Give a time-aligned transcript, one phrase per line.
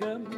[0.00, 0.37] come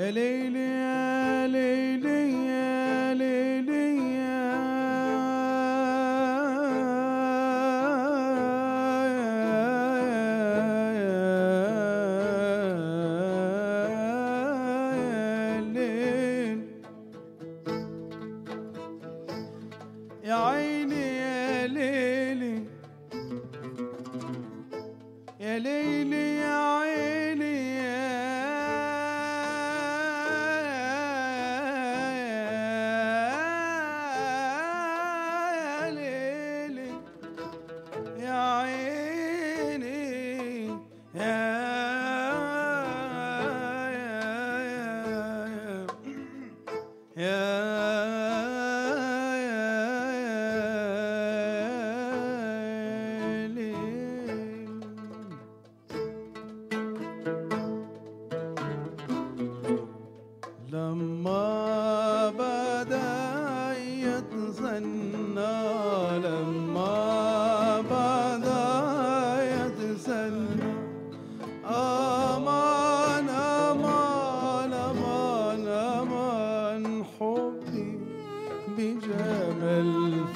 [0.00, 1.09] ليلي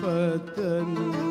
[0.02, 1.23] فتى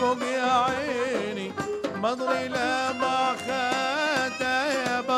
[0.00, 1.52] فوق يا عيني
[2.02, 5.15] مضري لما خاتها يا بابا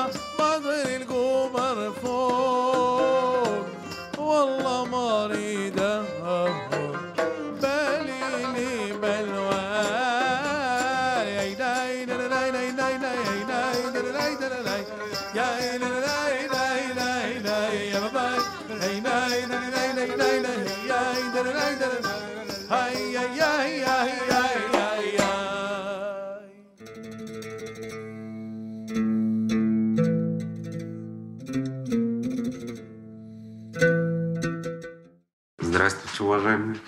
[36.38, 36.78] уважаемые.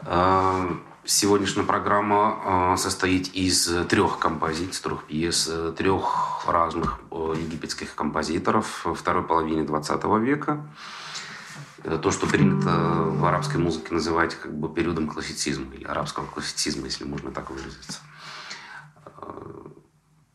[0.00, 7.96] А, Сегодняшняя программа а, состоит из трех композиций, трех пьес, э, трех разных э, египетских
[7.96, 10.64] композиторов второй половины 20 века.
[11.82, 16.84] Это то, что принято в арабской музыке называть как бы периодом классицизма или арабского классицизма,
[16.84, 17.98] если можно так выразиться.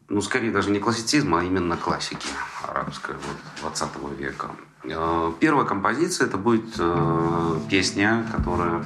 [0.09, 2.27] Ну, скорее даже не классицизма, а именно классики
[2.65, 4.51] арабской вот, 20 века.
[4.83, 8.85] Э, Первая композиция это будет э, песня, которая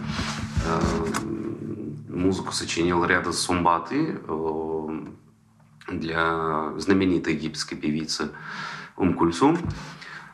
[0.66, 0.82] э,
[2.10, 5.00] музыку сочинил ряда Сумбаты э,
[5.90, 8.32] для знаменитой египетской певицы
[8.98, 9.60] Ум Кульсум.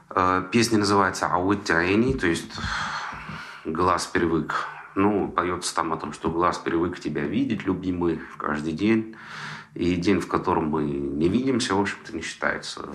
[0.10, 2.52] Э, Песня называется «Ауит Тяэни», то есть
[3.66, 4.68] «Глаз привык».
[4.98, 9.16] Ну, поется там о том, что глаз привык тебя видеть, любимый, каждый день.
[9.76, 12.90] И день, в котором мы не видимся, в общем-то, не считается.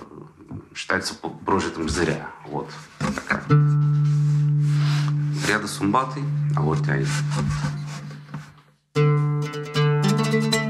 [0.75, 2.29] Считается прожитым зря.
[2.45, 2.69] Вот.
[2.99, 3.41] Такая.
[5.47, 6.19] Ряда Сумбаты,
[6.57, 7.07] а вот тянет.
[8.95, 10.62] يا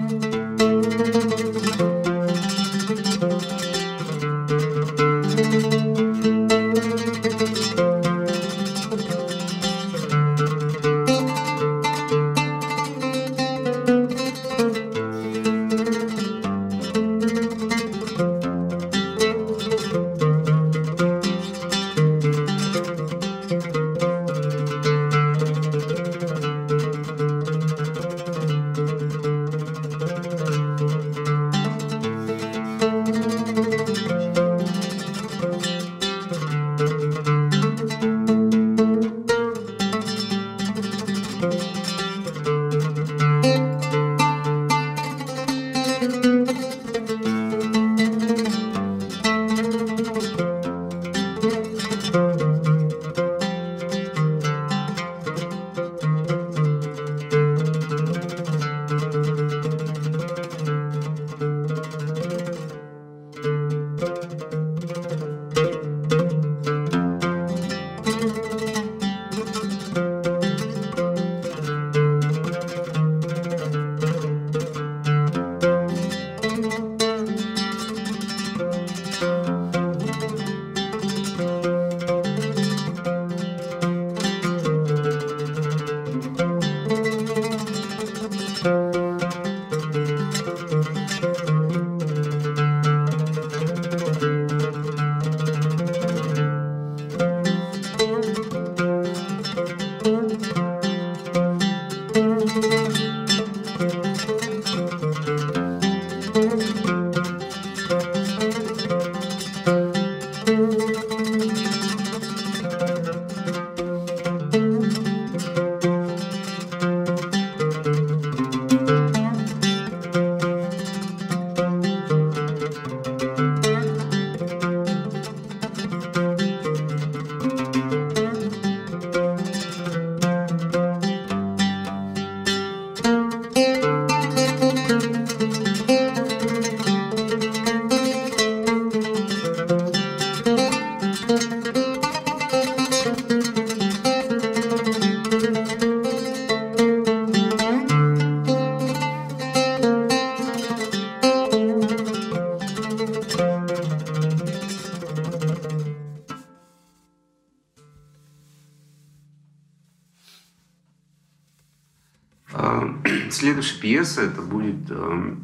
[163.32, 165.36] Следующая пьеса это будет э,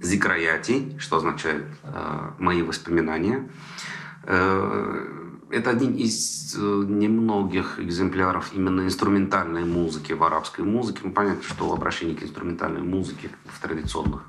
[0.00, 3.50] Зикраяти, что означает э, мои воспоминания.
[4.24, 5.06] Э,
[5.50, 11.00] Это один из э, немногих экземпляров именно инструментальной музыки в арабской музыке.
[11.04, 14.22] Ну, понятно, что обращение к инструментальной музыке в традиционных,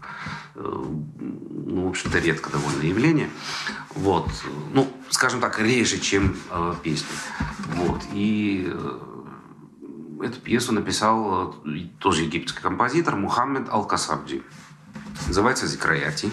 [0.56, 3.30] ну, в общем-то, редко довольно явление.
[3.96, 4.28] Вот.
[4.74, 6.36] Ну, скажем так, реже, чем
[6.84, 7.16] песни.
[7.76, 8.02] Вот.
[8.14, 8.68] И
[10.22, 14.44] Эту пьесу написал э, тоже египетский композитор Мухаммед Ал-Касабджи.
[15.28, 16.32] Называется «Зикраяти».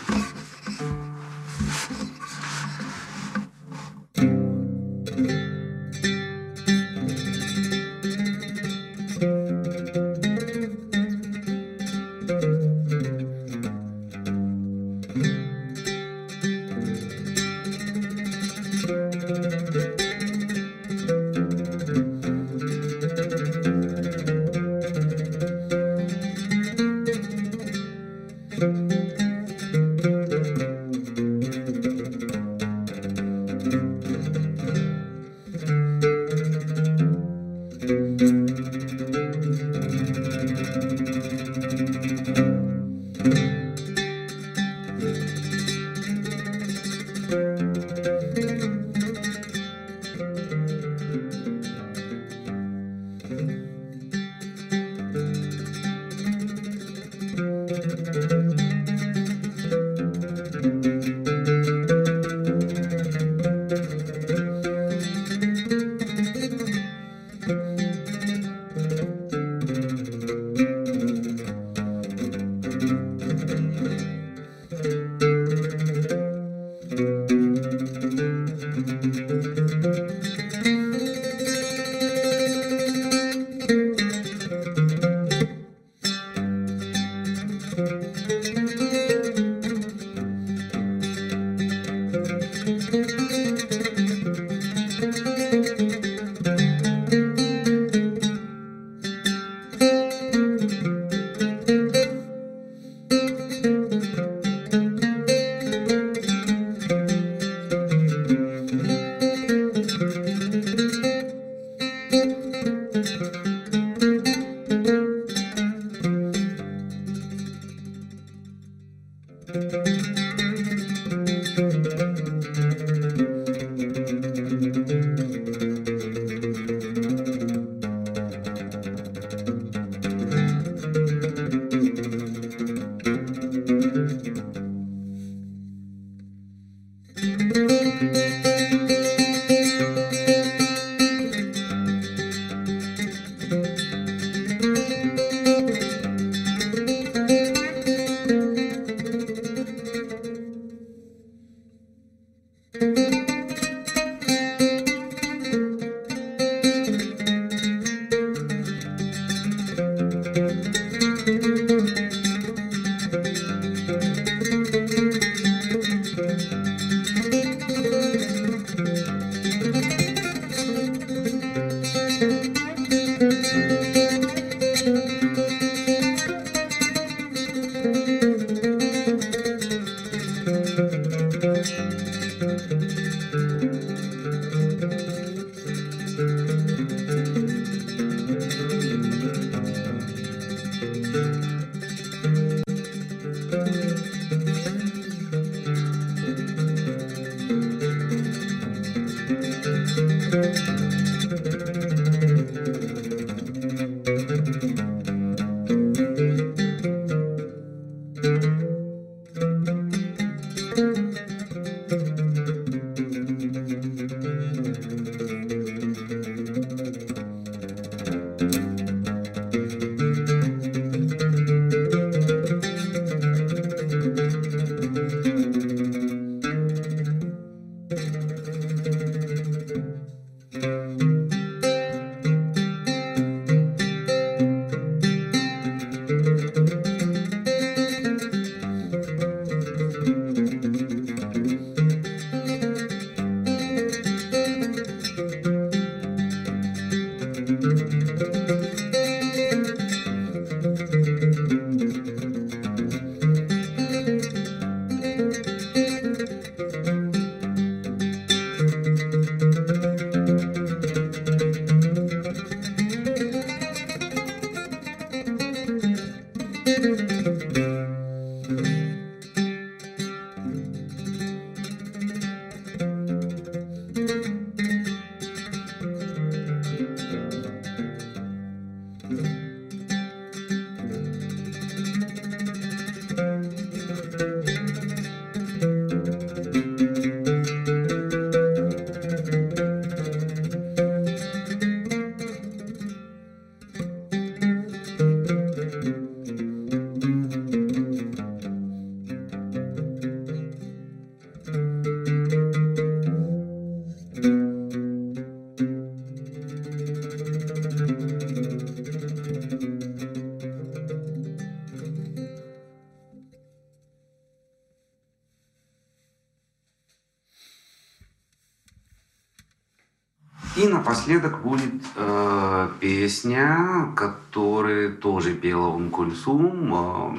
[320.89, 327.17] Напоследок будет э, песня, которую тоже пела Ум Кульсум, э,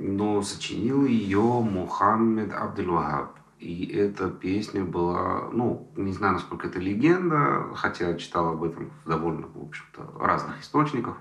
[0.00, 3.36] но сочинил ее Мухаммед Абдельвахаб.
[3.58, 9.08] И эта песня была, ну, не знаю, насколько это легенда, хотя читал об этом в
[9.08, 11.16] довольно, в общем-то, разных источниках,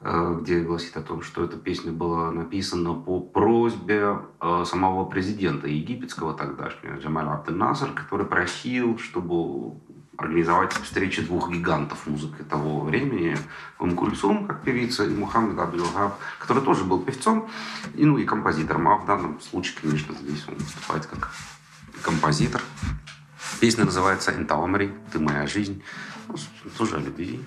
[0.00, 5.68] э, где гласит о том, что эта песня была написана по просьбе э, самого президента
[5.68, 9.76] египетского тогдашнего Джамаля Абдель Насер, который просил, чтобы
[10.18, 13.36] организовать встречи двух гигантов музыки того времени.
[13.78, 17.48] Ум Кульсум, как певица, и Мухаммед Абдул-Вахаб, который тоже был певцом,
[17.94, 18.88] и, ну и композитором.
[18.88, 21.30] А в данном случае, конечно, здесь он выступает как
[22.02, 22.62] композитор.
[23.60, 25.82] Песня называется «Энтаумри», «Ты моя жизнь».
[26.28, 26.34] Ну,
[26.76, 27.42] тоже о любви.